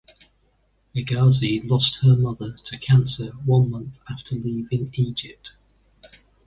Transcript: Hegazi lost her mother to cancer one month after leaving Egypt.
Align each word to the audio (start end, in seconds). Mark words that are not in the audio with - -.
Hegazi 0.95 1.61
lost 1.69 1.97
her 1.97 2.15
mother 2.15 2.53
to 2.53 2.77
cancer 2.79 3.33
one 3.45 3.69
month 3.69 3.99
after 4.09 4.33
leaving 4.35 4.89
Egypt. 4.93 5.51